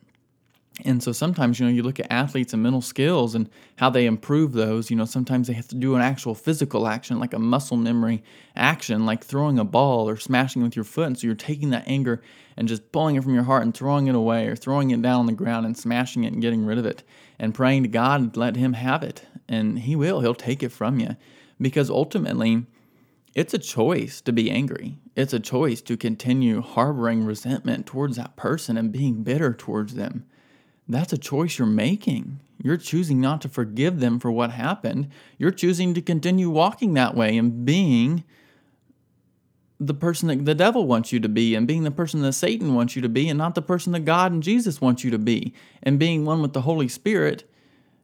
And 0.85 1.03
so 1.03 1.13
sometimes, 1.13 1.59
you 1.59 1.67
know, 1.67 1.73
you 1.73 1.83
look 1.83 2.01
at 2.01 2.11
athletes 2.11 2.53
and 2.53 2.63
mental 2.63 2.81
skills 2.81 3.35
and 3.35 3.49
how 3.77 3.91
they 3.91 4.07
improve 4.07 4.53
those. 4.53 4.91
You 4.91 4.97
know, 4.97 5.05
sometimes 5.05 5.47
they 5.47 5.55
have 5.55 5.69
to 5.69 5.77
do 5.77 5.95
an 5.95 6.01
actual 6.01 6.35
physical 6.35 6.87
action, 6.87 7.19
like 7.19 7.35
a 7.35 7.39
muscle 7.39 7.77
memory 7.77 8.23
action, 8.57 9.07
like 9.07 9.25
throwing 9.25 9.59
a 9.59 9.65
ball 9.65 10.09
or 10.09 10.17
smashing 10.17 10.63
with 10.63 10.77
your 10.77 10.85
foot. 10.85 11.07
And 11.07 11.19
so 11.19 11.27
you're 11.27 11.37
taking 11.37 11.71
that 11.71 11.85
anger 11.87 12.23
and 12.57 12.69
just 12.69 12.93
pulling 12.93 13.17
it 13.17 13.23
from 13.23 13.35
your 13.35 13.45
heart 13.45 13.63
and 13.63 13.75
throwing 13.75 14.07
it 14.07 14.15
away 14.15 14.47
or 14.47 14.57
throwing 14.57 14.91
it 14.91 15.03
down 15.03 15.21
on 15.21 15.27
the 15.27 15.33
ground 15.33 15.67
and 15.67 15.77
smashing 15.77 16.25
it 16.25 16.33
and 16.33 16.43
getting 16.43 16.65
rid 16.67 16.79
of 16.79 16.87
it 16.87 17.03
and 17.39 17.55
praying 17.55 17.83
to 17.85 17.89
God 17.89 18.21
and 18.21 18.37
let 18.37 18.57
Him 18.57 18.75
have 18.75 19.03
it. 19.03 19.25
And 19.49 19.81
He 19.81 19.97
will, 19.97 20.21
He'll 20.21 20.35
take 20.35 20.63
it 20.63 20.73
from 20.73 21.01
you. 21.01 21.17
Because 21.61 21.91
ultimately, 21.91 22.67
it's 23.35 23.55
a 23.55 23.59
choice 23.59 24.21
to 24.23 24.33
be 24.33 24.51
angry. 24.51 24.99
It's 25.15 25.33
a 25.33 25.41
choice 25.41 25.81
to 25.83 25.97
continue 25.97 26.63
harboring 26.63 27.25
resentment 27.25 27.87
towards 27.87 28.17
that 28.17 28.37
person 28.37 28.77
and 28.77 28.91
being 28.91 29.23
bitter 29.23 29.53
towards 29.53 29.95
them 29.95 30.25
that's 30.93 31.13
a 31.13 31.19
choice 31.19 31.59
you're 31.59 31.67
making. 31.67 32.41
You're 32.63 32.77
choosing 32.77 33.21
not 33.21 33.41
to 33.43 33.49
forgive 33.49 34.01
them 34.01 34.19
for 34.19 34.31
what 34.31 34.51
happened. 34.51 35.09
You're 35.39 35.51
choosing 35.51 35.95
to 35.95 36.03
continue 36.03 36.51
walking 36.51 36.95
that 36.95 37.15
way 37.15 37.37
and 37.37 37.65
being 37.65 38.25
the 39.79 39.95
person 39.95 40.29
that 40.29 40.45
the 40.45 40.55
devil 40.55 40.87
wants 40.87 41.11
you 41.11 41.21
to 41.21 41.29
be 41.29 41.55
and 41.55 41.67
being 41.67 41.85
the 41.85 41.91
person 41.91 42.21
that 42.21 42.35
Satan 42.35 42.75
wants 42.75 42.97
you 42.97 43.03
to 43.03 43.09
be 43.09 43.29
and 43.29 43.39
not 43.39 43.55
the 43.55 43.63
person 43.63 43.93
that 43.93 44.05
God 44.05 44.31
and 44.31 44.43
Jesus 44.43 44.81
want 44.81 45.03
you 45.03 45.11
to 45.11 45.19
be. 45.19 45.55
And 45.83 45.99
being 45.99 46.27
one 46.27 46.43
with 46.43 46.53
the 46.53 46.63
Holy 46.63 46.89
Spirit, 46.89 47.51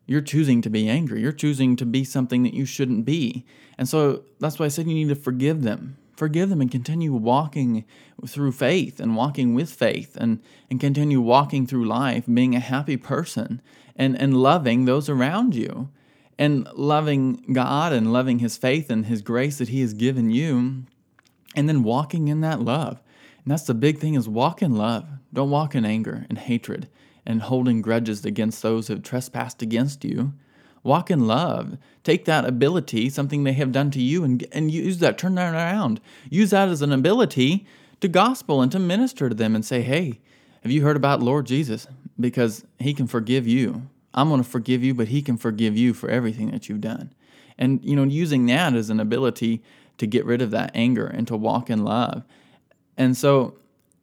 you're 0.06 0.22
choosing 0.22 0.62
to 0.62 0.70
be 0.70 0.88
angry. 0.88 1.20
You're 1.20 1.32
choosing 1.32 1.76
to 1.76 1.84
be 1.84 2.02
something 2.02 2.44
that 2.44 2.54
you 2.54 2.64
shouldn't 2.64 3.04
be. 3.04 3.44
And 3.76 3.86
so 3.88 4.22
that's 4.40 4.58
why 4.58 4.66
I 4.66 4.68
said 4.68 4.86
you 4.86 4.94
need 4.94 5.08
to 5.08 5.14
forgive 5.14 5.62
them 5.62 5.98
forgive 6.16 6.48
them 6.48 6.60
and 6.60 6.70
continue 6.70 7.12
walking 7.12 7.84
through 8.26 8.52
faith 8.52 8.98
and 8.98 9.16
walking 9.16 9.54
with 9.54 9.70
faith 9.70 10.16
and, 10.16 10.40
and 10.70 10.80
continue 10.80 11.20
walking 11.20 11.66
through 11.66 11.84
life 11.84 12.24
being 12.32 12.54
a 12.54 12.60
happy 12.60 12.96
person 12.96 13.60
and, 13.94 14.20
and 14.20 14.36
loving 14.36 14.84
those 14.84 15.08
around 15.08 15.54
you 15.54 15.90
and 16.38 16.68
loving 16.74 17.44
God 17.52 17.92
and 17.92 18.12
loving 18.12 18.38
His 18.38 18.56
faith 18.56 18.90
and 18.90 19.06
His 19.06 19.22
grace 19.22 19.58
that 19.58 19.68
He 19.68 19.80
has 19.80 19.94
given 19.94 20.30
you 20.30 20.84
and 21.54 21.68
then 21.68 21.82
walking 21.82 22.28
in 22.28 22.40
that 22.42 22.60
love. 22.60 23.02
And 23.44 23.52
that's 23.52 23.64
the 23.64 23.74
big 23.74 23.98
thing 23.98 24.14
is 24.14 24.28
walk 24.28 24.62
in 24.62 24.76
love. 24.76 25.06
Don't 25.32 25.50
walk 25.50 25.74
in 25.74 25.84
anger 25.84 26.26
and 26.28 26.38
hatred 26.38 26.88
and 27.24 27.42
holding 27.42 27.82
grudges 27.82 28.24
against 28.24 28.62
those 28.62 28.86
who 28.86 28.94
have 28.94 29.02
trespassed 29.02 29.62
against 29.62 30.04
you. 30.04 30.32
Walk 30.86 31.10
in 31.10 31.26
love. 31.26 31.76
Take 32.04 32.24
that 32.26 32.44
ability, 32.44 33.10
something 33.10 33.42
they 33.42 33.54
have 33.54 33.72
done 33.72 33.90
to 33.90 34.00
you, 34.00 34.22
and, 34.22 34.46
and 34.52 34.70
use 34.70 34.98
that, 34.98 35.18
turn 35.18 35.34
that 35.34 35.52
around. 35.52 36.00
Use 36.30 36.50
that 36.50 36.68
as 36.68 36.80
an 36.80 36.92
ability 36.92 37.66
to 38.00 38.08
gospel 38.08 38.62
and 38.62 38.70
to 38.70 38.78
minister 38.78 39.28
to 39.28 39.34
them 39.34 39.54
and 39.54 39.64
say, 39.64 39.82
hey, 39.82 40.20
have 40.62 40.70
you 40.70 40.82
heard 40.82 40.96
about 40.96 41.22
Lord 41.22 41.46
Jesus? 41.46 41.88
Because 42.18 42.64
he 42.78 42.94
can 42.94 43.06
forgive 43.06 43.46
you. 43.46 43.88
I'm 44.14 44.28
going 44.28 44.42
to 44.42 44.48
forgive 44.48 44.84
you, 44.84 44.94
but 44.94 45.08
he 45.08 45.22
can 45.22 45.36
forgive 45.36 45.76
you 45.76 45.92
for 45.92 46.08
everything 46.08 46.50
that 46.52 46.68
you've 46.68 46.80
done. 46.80 47.12
And, 47.58 47.84
you 47.84 47.96
know, 47.96 48.04
using 48.04 48.46
that 48.46 48.74
as 48.74 48.88
an 48.88 49.00
ability 49.00 49.62
to 49.98 50.06
get 50.06 50.24
rid 50.24 50.40
of 50.40 50.50
that 50.52 50.70
anger 50.74 51.06
and 51.06 51.26
to 51.26 51.36
walk 51.36 51.68
in 51.68 51.84
love. 51.84 52.22
And 52.96 53.16
so 53.16 53.58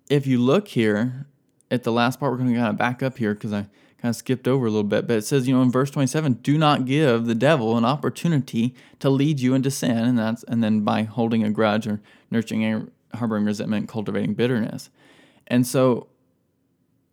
if 0.10 0.28
you 0.28 0.40
look 0.40 0.68
here 0.68 1.28
at 1.72 1.84
the 1.84 1.92
last 1.92 2.20
part, 2.20 2.32
we're 2.32 2.40
going 2.40 2.54
to 2.54 2.56
kind 2.60 2.70
of 2.70 2.78
back 2.78 3.02
up 3.02 3.18
here 3.18 3.34
because 3.34 3.54
I 3.54 3.68
kind 4.04 4.10
of 4.10 4.18
skipped 4.18 4.50
over 4.50 4.66
a 4.66 4.70
little 4.70 4.84
bit, 4.84 5.08
but 5.08 5.16
it 5.16 5.22
says, 5.22 5.48
you 5.48 5.56
know, 5.56 5.62
in 5.62 5.72
verse 5.72 5.90
27, 5.90 6.34
do 6.34 6.58
not 6.58 6.84
give 6.84 7.26
the 7.26 7.34
devil 7.34 7.78
an 7.78 7.86
opportunity 7.86 8.76
to 9.00 9.10
lead 9.10 9.40
you 9.40 9.54
into 9.54 9.72
sin, 9.72 9.98
and 9.98 10.20
that's 10.20 10.44
and 10.44 10.62
then 10.62 10.82
by 10.82 11.04
holding 11.04 11.42
a 11.42 11.50
grudge 11.50 11.88
or 11.88 12.02
nurturing 12.30 12.92
harboring 13.14 13.46
resentment, 13.46 13.88
cultivating 13.88 14.34
bitterness. 14.34 14.90
And 15.48 15.66
so 15.66 16.08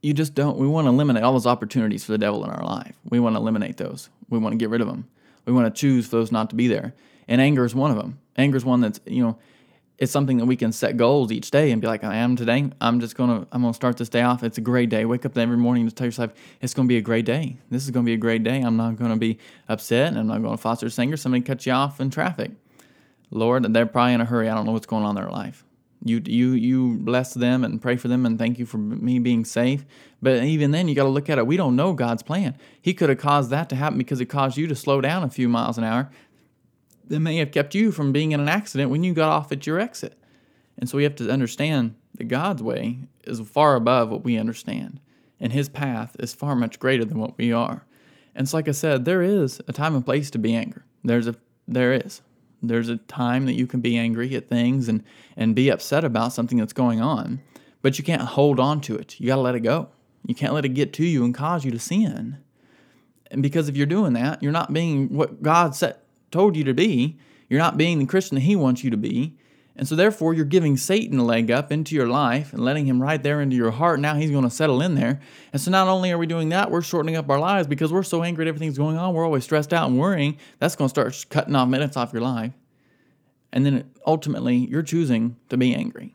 you 0.03 0.13
just 0.13 0.35
don't 0.35 0.59
we 0.59 0.67
want 0.67 0.87
to 0.87 0.89
eliminate 0.89 1.23
all 1.23 1.33
those 1.33 1.47
opportunities 1.47 2.05
for 2.05 2.11
the 2.11 2.19
devil 2.19 2.43
in 2.43 2.51
our 2.51 2.65
life. 2.65 2.97
We 3.09 3.21
want 3.21 3.37
to 3.37 3.41
eliminate 3.41 3.77
those. 3.77 4.11
We 4.29 4.41
want 4.41 4.55
to 4.55 4.57
get 4.57 4.71
rid 4.71 4.81
of 4.81 4.89
them. 4.89 5.07
We 5.45 5.53
want 5.53 5.73
to 5.73 5.81
choose 5.81 6.09
those 6.09 6.33
not 6.33 6.51
to 6.51 6.57
be 6.57 6.67
there. 6.67 6.95
and 7.29 7.41
anger 7.41 7.65
is 7.65 7.73
one 7.73 7.93
of 7.93 7.99
them. 7.99 8.19
Anger 8.37 8.57
is 8.57 8.65
one 8.65 8.81
that's 8.81 8.99
you 9.07 9.23
know 9.23 9.39
it's 10.01 10.11
something 10.11 10.39
that 10.39 10.47
we 10.47 10.57
can 10.57 10.73
set 10.73 10.97
goals 10.97 11.31
each 11.31 11.51
day 11.51 11.71
and 11.71 11.81
be 11.81 11.87
like, 11.87 12.03
I 12.03 12.17
am 12.17 12.35
today. 12.35 12.71
I'm 12.81 13.01
just 13.01 13.15
gonna 13.15 13.47
I'm 13.53 13.61
gonna 13.61 13.75
start 13.75 13.99
this 13.99 14.09
day 14.09 14.23
off. 14.23 14.43
It's 14.43 14.57
a 14.57 14.63
great 14.63 14.89
day. 14.89 15.05
Wake 15.05 15.27
up 15.27 15.37
every 15.37 15.59
morning 15.59 15.87
to 15.87 15.95
tell 15.95 16.07
yourself 16.07 16.33
it's 16.63 16.73
gonna 16.73 16.89
be 16.89 16.97
a 16.97 17.03
great 17.03 17.27
day. 17.27 17.59
This 17.69 17.85
is 17.85 17.91
gonna 17.91 18.07
be 18.07 18.15
a 18.15 18.17
great 18.17 18.43
day. 18.43 18.63
I'm 18.63 18.79
not 18.79 18.97
gonna 18.97 19.19
be 19.19 19.39
upset 19.69 20.17
I'm 20.17 20.27
not 20.27 20.43
gonna 20.43 20.57
foster 20.57 20.89
anger. 20.99 21.19
Somebody 21.19 21.43
cuts 21.43 21.67
you 21.67 21.73
off 21.73 22.01
in 22.01 22.09
traffic. 22.09 22.53
Lord, 23.31 23.73
they're 23.75 23.87
probably 23.87 24.15
in 24.15 24.23
a 24.23 24.25
hurry. 24.25 24.49
I 24.49 24.55
don't 24.55 24.65
know 24.65 24.73
what's 24.73 24.87
going 24.87 25.05
on 25.05 25.11
in 25.11 25.23
their 25.23 25.31
life. 25.31 25.67
You 26.03 26.23
you 26.25 26.53
you 26.53 26.97
bless 26.97 27.35
them 27.35 27.63
and 27.63 27.81
pray 27.81 27.97
for 27.97 28.09
them 28.09 28.25
and 28.25 28.39
thank 28.39 28.59
you 28.59 28.65
for 28.65 28.79
me 28.79 29.19
being 29.19 29.45
safe. 29.45 29.85
But 30.23 30.45
even 30.45 30.71
then, 30.71 30.89
you 30.89 30.95
got 30.95 31.05
to 31.05 31.11
look 31.11 31.29
at 31.29 31.39
it. 31.39 31.47
We 31.47 31.57
don't 31.59 31.77
know 31.77 31.93
God's 31.93 32.23
plan. 32.23 32.57
He 32.81 32.95
could 32.95 33.11
have 33.11 33.19
caused 33.19 33.51
that 33.51 33.69
to 33.71 33.77
happen 33.77 33.99
because 33.99 34.21
it 34.21 34.27
caused 34.27 34.57
you 34.57 34.67
to 34.67 34.75
slow 34.75 35.01
down 35.01 35.23
a 35.25 35.31
few 35.31 35.49
miles 35.49 35.77
an 35.79 35.85
hour. 35.85 36.11
That 37.11 37.21
may 37.21 37.37
have 37.37 37.53
kept 37.53 37.75
you 37.75 37.93
from 37.93 38.13
being 38.13 38.33
in 38.33 38.41
an 38.41 38.49
accident 38.49 38.91
when 38.91 39.05
you 39.05 39.13
got 39.13 39.29
off 39.29 39.53
at 39.53 39.67
your 39.67 39.79
exit. 39.79 40.17
And 40.79 40.89
so 40.89 40.97
we 40.97 41.05
have 41.05 41.17
to 41.17 41.31
understand 41.31 41.95
that 42.17 42.29
God's 42.29 42.63
way 42.63 43.01
is 43.25 43.41
far 43.41 43.77
above 43.77 44.09
what 44.09 44.25
we 44.25 44.39
understand, 44.39 45.01
and 45.39 45.53
His 45.53 45.69
path 45.69 46.17
is 46.19 46.33
far 46.33 46.57
much 46.57 46.79
greater 46.79 47.05
than 47.05 47.19
what 47.19 47.37
we 47.37 47.53
are. 47.53 47.85
And 48.35 48.49
so, 48.49 48.57
like 48.57 48.69
I 48.69 48.73
said, 48.73 49.05
there 49.05 49.23
is 49.23 49.61
a 49.69 49.73
time 49.73 49.95
and 49.95 50.05
place 50.05 50.31
to 50.31 50.39
be 50.39 50.55
angry. 50.55 50.83
There's 51.05 51.27
a 51.27 51.35
there 51.69 51.93
is. 51.93 52.23
There's 52.63 52.89
a 52.89 52.97
time 52.97 53.47
that 53.47 53.55
you 53.55 53.67
can 53.67 53.81
be 53.81 53.97
angry 53.97 54.35
at 54.35 54.49
things 54.49 54.89
and, 54.89 55.03
and 55.37 55.55
be 55.55 55.71
upset 55.71 56.05
about 56.05 56.33
something 56.33 56.59
that's 56.59 56.73
going 56.73 57.01
on, 57.01 57.41
but 57.81 57.99
you 57.99 58.05
can't 58.05 58.23
hold 58.23 58.61
on 58.61 58.81
to 58.83 58.97
it. 58.97 59.19
You 59.19 59.29
got 59.29 59.37
to 59.37 59.41
let 59.41 59.55
it 59.55 59.61
go. 59.61 59.89
You 60.27 60.35
can't 60.35 60.53
let 60.53 60.67
it 60.67 60.71
get 60.71 60.93
to 60.95 61.05
you 61.05 61.25
and 61.25 61.35
cause 61.35 61.65
you 61.65 61.71
to 61.71 61.79
sin. 61.79 62.39
And 63.31 63.43
because 63.43 63.69
if 63.69 63.77
you're 63.77 63.87
doing 63.87 64.13
that, 64.15 64.43
you're 64.43 64.53
not 64.53 64.73
being 64.73 65.15
what 65.15 65.43
God 65.43 65.75
set, 65.75 66.05
told 66.31 66.57
you 66.57 66.65
to 66.65 66.75
be. 66.75 67.19
You're 67.49 67.61
not 67.61 67.77
being 67.77 67.99
the 67.99 68.07
Christian 68.07 68.37
that 68.37 68.43
He 68.43 68.57
wants 68.57 68.85
you 68.85 68.91
to 68.91 68.97
be. 68.97 69.37
And 69.81 69.89
so, 69.89 69.97
therefore, 69.97 70.35
you're 70.35 70.45
giving 70.45 70.77
Satan 70.77 71.19
a 71.19 71.25
leg 71.25 71.51
up 71.51 71.73
into 71.73 71.95
your 71.95 72.07
life 72.07 72.53
and 72.53 72.63
letting 72.63 72.85
him 72.85 73.01
right 73.01 73.23
there 73.23 73.41
into 73.41 73.57
your 73.57 73.71
heart. 73.71 73.99
Now 73.99 74.15
he's 74.15 74.31
going 74.31 74.45
to 74.45 74.51
settle 74.51 74.83
in 74.83 74.95
there. 74.95 75.21
And 75.55 75.63
so, 75.63 75.71
not 75.71 75.89
only 75.89 76.11
are 76.11 76.19
we 76.19 76.27
doing 76.27 76.51
that, 76.51 76.71
we're 76.71 76.83
shortening 76.83 77.17
up 77.17 77.31
our 77.31 77.39
lives 77.39 77.67
because 77.67 77.93
we're 77.93 78.03
so 78.03 78.23
angry 78.23 78.45
at 78.45 78.49
everything's 78.49 78.77
going 78.77 78.99
on. 78.99 79.15
We're 79.15 79.25
always 79.25 79.45
stressed 79.45 79.73
out 79.73 79.89
and 79.89 79.99
worrying. 79.99 80.37
That's 80.59 80.77
going 80.77 80.89
to 80.89 80.91
start 80.91 81.25
cutting 81.31 81.55
off 81.55 81.69
minutes 81.69 81.97
off 81.97 82.13
your 82.13 82.21
life. 82.21 82.53
And 83.53 83.65
then 83.65 83.91
ultimately, 84.07 84.57
you're 84.57 84.83
choosing 84.83 85.37
to 85.49 85.57
be 85.57 85.75
angry. 85.75 86.15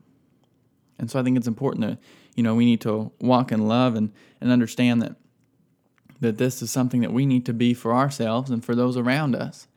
And 1.00 1.10
so, 1.10 1.20
I 1.20 1.24
think 1.24 1.36
it's 1.36 1.48
important 1.48 1.88
that, 1.88 1.98
you 2.36 2.44
know, 2.44 2.54
we 2.54 2.66
need 2.66 2.82
to 2.82 3.12
walk 3.20 3.52
in 3.52 3.68
love 3.68 3.96
and, 3.96 4.12
and 4.42 4.52
understand 4.52 5.02
that, 5.02 5.16
that 6.20 6.38
this 6.38 6.62
is 6.62 6.70
something 6.70 7.02
that 7.02 7.14
we 7.14 7.26
need 7.26 7.48
to 7.48 7.54
be 7.54 7.74
for 7.74 7.96
ourselves 7.96 8.52
and 8.52 8.64
for 8.64 8.76
those 8.76 8.96
around 8.96 9.34
us. 9.34 9.68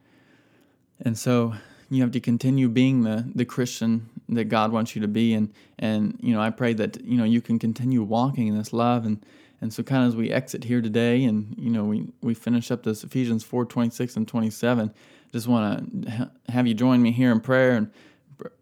And 1.00 1.18
so, 1.18 1.54
you 1.90 2.02
have 2.02 2.10
to 2.12 2.20
continue 2.20 2.68
being 2.68 3.02
the 3.02 3.24
the 3.34 3.46
Christian 3.46 4.10
that 4.28 4.44
God 4.44 4.72
wants 4.72 4.94
you 4.94 5.00
to 5.00 5.08
be. 5.08 5.32
And 5.32 5.52
and 5.78 6.18
you 6.20 6.34
know 6.34 6.40
I 6.40 6.50
pray 6.50 6.74
that 6.74 7.02
you 7.02 7.16
know 7.16 7.24
you 7.24 7.40
can 7.40 7.58
continue 7.58 8.02
walking 8.02 8.46
in 8.46 8.58
this 8.58 8.72
love. 8.72 9.06
And 9.06 9.24
and 9.60 9.72
so 9.72 9.82
kind 9.82 10.02
of 10.02 10.08
as 10.08 10.16
we 10.16 10.30
exit 10.30 10.64
here 10.64 10.82
today 10.82 11.24
and 11.24 11.54
you 11.58 11.70
know 11.70 11.84
we 11.84 12.08
we 12.20 12.34
finish 12.34 12.70
up 12.70 12.82
this 12.82 13.04
Ephesians 13.04 13.42
4 13.42 13.64
26 13.64 14.16
and 14.16 14.28
27 14.28 14.92
just 15.32 15.48
want 15.48 16.04
to 16.04 16.30
have 16.48 16.66
you 16.66 16.74
join 16.74 17.02
me 17.02 17.12
here 17.12 17.30
in 17.30 17.40
prayer 17.40 17.72
and, 17.72 17.90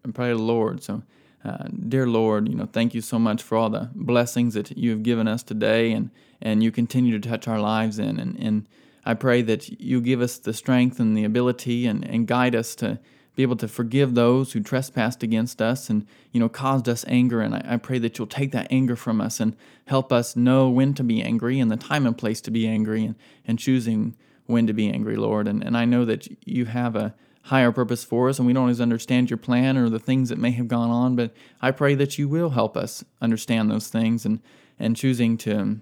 and 0.03 0.13
pray 0.13 0.29
to 0.29 0.35
the 0.35 0.41
Lord. 0.41 0.83
So 0.83 1.01
uh, 1.45 1.65
dear 1.87 2.07
Lord, 2.07 2.49
you 2.49 2.55
know, 2.55 2.67
thank 2.71 2.93
you 2.93 3.01
so 3.01 3.17
much 3.17 3.41
for 3.41 3.57
all 3.57 3.69
the 3.69 3.89
blessings 3.93 4.53
that 4.55 4.77
you 4.77 4.91
have 4.91 5.03
given 5.03 5.27
us 5.27 5.43
today, 5.43 5.91
and 5.91 6.09
and 6.41 6.61
you 6.61 6.71
continue 6.71 7.17
to 7.17 7.29
touch 7.29 7.47
our 7.47 7.59
lives 7.59 7.99
in, 7.99 8.19
and 8.19 8.37
and 8.37 8.67
I 9.07 9.13
pray 9.13 9.41
that 9.43 9.69
you 9.79 10.01
give 10.01 10.19
us 10.19 10.37
the 10.37 10.53
strength 10.53 10.99
and 10.99 11.17
the 11.17 11.23
ability, 11.23 11.87
and 11.87 12.03
and 12.05 12.27
guide 12.27 12.55
us 12.55 12.75
to 12.75 12.99
be 13.37 13.43
able 13.43 13.55
to 13.55 13.67
forgive 13.67 14.15
those 14.15 14.51
who 14.51 14.59
trespassed 14.59 15.21
against 15.21 15.61
us 15.61 15.91
and 15.91 16.05
you 16.31 16.39
know 16.39 16.49
caused 16.49 16.89
us 16.89 17.05
anger. 17.07 17.39
And 17.39 17.55
I, 17.55 17.63
I, 17.65 17.77
pray 17.77 17.99
that 17.99 18.17
you'll 18.17 18.27
take 18.27 18.51
that 18.51 18.67
anger 18.71 18.95
from 18.95 19.21
us 19.21 19.39
and 19.39 19.55
help 19.85 20.11
us 20.11 20.35
know 20.35 20.69
when 20.69 20.95
to 20.95 21.03
be 21.03 21.21
angry 21.21 21.59
and 21.59 21.71
the 21.71 21.77
time 21.77 22.07
and 22.07 22.17
place 22.17 22.41
to 22.41 22.51
be 22.51 22.67
angry 22.67 23.05
and, 23.05 23.15
and 23.45 23.59
choosing 23.59 24.17
when 24.47 24.65
to 24.65 24.73
be 24.73 24.89
angry 24.89 25.15
lord. 25.15 25.47
And, 25.47 25.63
and 25.63 25.77
i 25.77 25.85
know 25.85 26.03
that 26.03 26.27
you 26.45 26.65
have 26.65 26.95
a 26.95 27.13
higher 27.43 27.71
purpose 27.71 28.03
for 28.03 28.27
us 28.27 28.39
and 28.39 28.47
we 28.47 28.53
don't 28.53 28.63
always 28.63 28.81
understand 28.81 29.29
your 29.29 29.37
plan 29.37 29.77
or 29.77 29.87
the 29.87 29.99
things 29.99 30.29
that 30.29 30.37
may 30.37 30.51
have 30.51 30.67
gone 30.67 30.89
on 30.89 31.15
but 31.15 31.33
i 31.61 31.71
pray 31.71 31.95
that 31.95 32.17
you 32.17 32.27
will 32.27 32.49
help 32.49 32.75
us 32.75 33.05
understand 33.21 33.71
those 33.71 33.87
things 33.87 34.25
and 34.25 34.41
and 34.79 34.97
choosing 34.97 35.37
to 35.37 35.79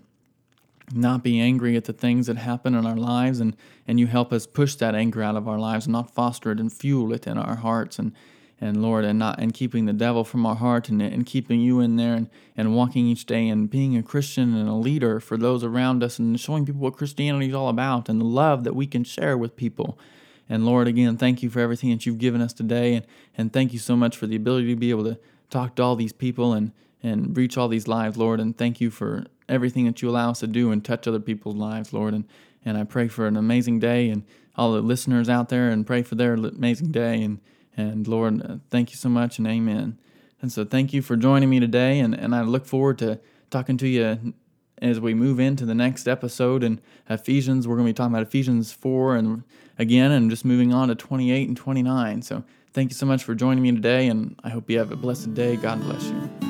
not 0.94 1.24
be 1.24 1.39
angry 1.39 1.75
at 1.75 1.86
the 1.86 1.94
things 1.94 2.27
that 2.27 2.38
happen 2.38 2.75
in 2.75 2.86
our 2.86 2.96
lives 2.96 3.39
and, 3.39 3.56
and 3.88 4.00
you 4.00 4.08
help 4.08 4.32
us 4.32 4.46
push 4.46 4.75
that 4.75 4.96
anger 4.96 5.24
out 5.24 5.36
of 5.36 5.48
our 5.48 5.58
lives 5.58 5.86
and 5.86 5.94
not 5.94 6.12
foster 6.12 6.51
it 6.51 6.60
and 6.60 6.72
fuel 6.72 7.12
it 7.13 7.25
in 7.25 7.38
our 7.38 7.56
hearts 7.56 7.98
and 7.98 8.13
and 8.62 8.82
Lord 8.82 9.04
and 9.04 9.20
not 9.20 9.39
and 9.39 9.54
keeping 9.54 9.86
the 9.86 9.94
devil 9.94 10.24
from 10.24 10.46
our 10.46 10.56
heart 10.56 10.88
and, 10.89 11.01
and 11.01 11.25
keeping 11.25 11.60
you 11.60 11.82
in 11.82 11.98
there 11.98 12.13
and, 12.13 12.30
and 12.56 12.75
walking 12.75 13.06
each 13.06 13.25
day 13.25 13.50
and 13.50 13.70
being 13.70 13.98
a 13.98 14.04
Christian 14.04 14.56
and 14.56 14.70
a 14.70 14.74
leader 14.74 15.20
for 15.20 15.38
those 15.38 15.63
around 15.63 16.04
us 16.04 16.20
and 16.20 16.39
showing 16.39 16.65
people 16.65 16.82
what 16.82 16.96
Christianity 16.96 17.50
is 17.50 17.54
all 17.54 17.68
about 17.68 18.08
and 18.08 18.22
the 18.22 18.25
love 18.25 18.63
that 18.63 18.75
we 18.75 18.88
can 18.88 19.04
share 19.04 19.38
with 19.38 19.58
people. 19.58 20.00
And 20.48 20.65
Lord, 20.65 20.88
again, 20.88 21.18
thank 21.18 21.44
you 21.44 21.50
for 21.50 21.60
everything 21.60 21.89
that 21.89 22.06
you've 22.06 22.18
given 22.18 22.42
us 22.42 22.54
today 22.54 22.94
and, 22.94 23.06
and 23.38 23.51
thank 23.51 23.74
you 23.74 23.80
so 23.80 23.96
much 23.96 24.15
for 24.15 24.27
the 24.27 24.36
ability 24.36 24.68
to 24.70 24.75
be 24.75 24.89
able 24.89 25.04
to 25.04 25.20
talk 25.50 25.75
to 25.75 25.84
all 25.84 25.96
these 25.96 26.13
people 26.13 26.54
and, 26.54 26.72
and 27.04 27.36
reach 27.36 27.58
all 27.58 27.68
these 27.68 27.88
lives, 27.88 28.15
Lord, 28.15 28.39
and 28.39 28.58
thank 28.58 28.80
you 28.80 28.89
for 28.89 29.25
everything 29.47 29.85
that 29.85 30.01
you 30.01 30.09
allow 30.09 30.31
us 30.31 30.39
to 30.39 30.47
do 30.47 30.71
and 30.71 30.83
touch 30.83 31.07
other 31.07 31.19
people's 31.19 31.55
lives, 31.55 31.93
Lord. 31.93 32.13
And, 32.13 32.25
and 32.63 32.77
I 32.77 32.83
pray 32.83 33.07
for 33.07 33.27
an 33.27 33.37
amazing 33.37 33.79
day 33.79 34.09
and 34.09 34.23
all 34.55 34.73
the 34.73 34.81
listeners 34.81 35.29
out 35.29 35.49
there 35.49 35.69
and 35.69 35.85
pray 35.85 36.01
for 36.01 36.15
their 36.15 36.33
amazing 36.33 36.91
day. 36.91 37.21
And, 37.21 37.39
and 37.75 38.07
Lord, 38.07 38.41
uh, 38.41 38.55
thank 38.69 38.91
you 38.91 38.97
so 38.97 39.09
much 39.09 39.37
and 39.37 39.47
amen. 39.47 39.99
And 40.41 40.51
so 40.51 40.65
thank 40.65 40.93
you 40.93 41.01
for 41.01 41.15
joining 41.15 41.49
me 41.49 41.59
today. 41.59 41.99
And, 41.99 42.13
and 42.13 42.35
I 42.35 42.41
look 42.41 42.65
forward 42.65 42.97
to 42.99 43.19
talking 43.49 43.77
to 43.77 43.87
you 43.87 44.33
as 44.81 44.99
we 44.99 45.13
move 45.13 45.39
into 45.39 45.65
the 45.65 45.75
next 45.75 46.07
episode 46.07 46.63
in 46.63 46.81
Ephesians. 47.09 47.67
We're 47.67 47.75
going 47.75 47.87
to 47.87 47.93
be 47.93 47.95
talking 47.95 48.13
about 48.13 48.27
Ephesians 48.27 48.71
4 48.71 49.15
and 49.15 49.43
again, 49.77 50.11
and 50.11 50.29
just 50.29 50.45
moving 50.45 50.73
on 50.73 50.89
to 50.89 50.95
28 50.95 51.47
and 51.47 51.57
29. 51.57 52.21
So 52.21 52.43
thank 52.73 52.91
you 52.91 52.95
so 52.95 53.05
much 53.05 53.23
for 53.23 53.35
joining 53.35 53.63
me 53.63 53.71
today. 53.71 54.07
And 54.07 54.39
I 54.43 54.49
hope 54.49 54.69
you 54.69 54.77
have 54.79 54.91
a 54.91 54.97
blessed 54.97 55.33
day. 55.33 55.55
God 55.55 55.81
bless 55.81 56.05
you. 56.05 56.44